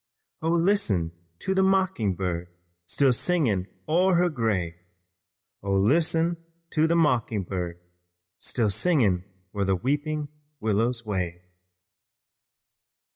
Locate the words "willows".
10.59-11.05